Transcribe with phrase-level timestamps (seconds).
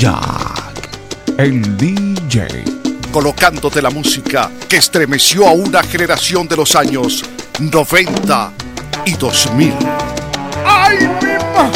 [0.00, 0.88] Jack,
[1.36, 2.64] el DJ.
[3.12, 7.22] Colocándote la música que estremeció a una generación de los años
[7.58, 8.52] 90
[9.04, 9.74] y 2000.
[10.64, 11.70] ¡Ay, mi ma!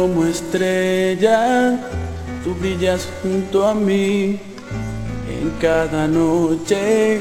[0.00, 1.78] Como estrella,
[2.42, 4.40] tú brillas junto a mí.
[5.28, 7.20] En cada noche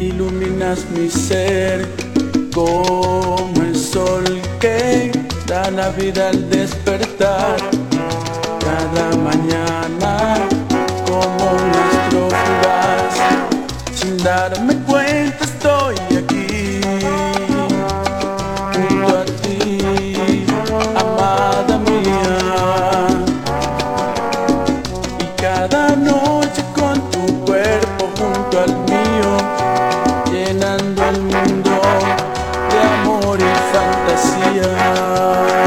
[0.00, 1.86] iluminas mi ser.
[2.54, 4.24] Como el sol
[4.60, 5.12] que
[5.46, 7.56] da la vida al despertar.
[8.60, 10.36] Cada mañana,
[11.06, 13.14] como un astro fugaz.
[13.94, 16.80] Sin darme cuenta, estoy aquí
[18.74, 20.44] junto a ti,
[20.96, 23.08] amada mía.
[25.18, 26.27] Y cada noche
[34.06, 35.58] fantasía.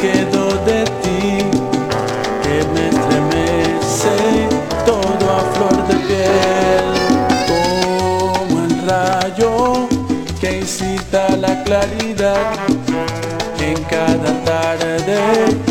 [0.00, 1.44] Quedó de ti
[2.42, 4.16] que me estremece
[4.86, 6.86] todo a flor de piel
[7.50, 9.88] como el rayo
[10.40, 12.52] que incita la claridad
[13.58, 15.69] en cada tarde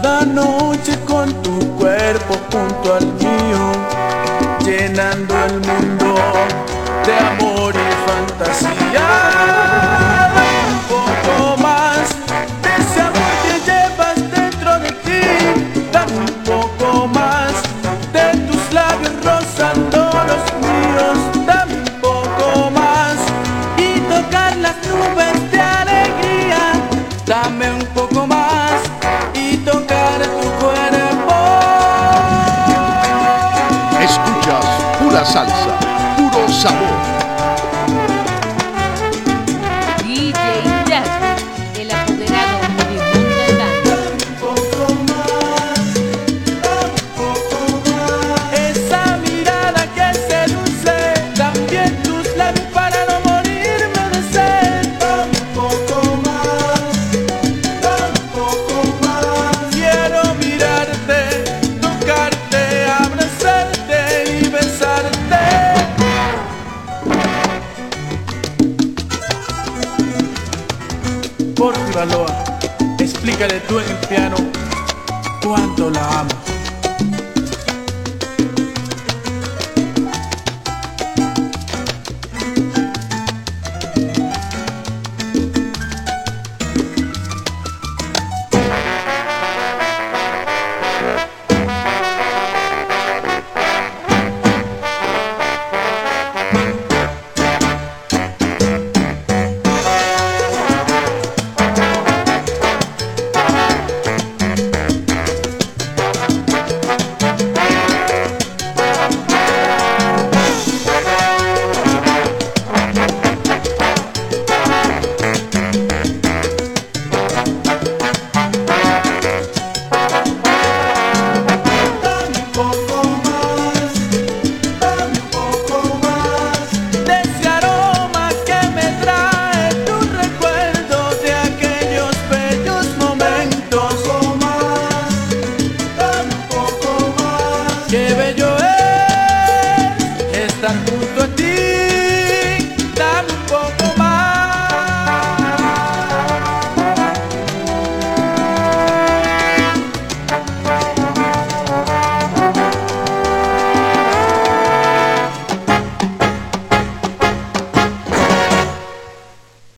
[0.00, 3.72] cada noche con tu cuerpo junto al mío,
[4.64, 6.14] llenando el mundo
[7.04, 9.27] de amor y fantasía.
[34.00, 34.64] Escuchas
[35.00, 35.76] pura salsa,
[36.16, 37.17] puro sabor.
[71.58, 72.44] Porfi Baloa,
[73.00, 74.36] explícale tú en el piano
[75.42, 76.57] cuánto la amo.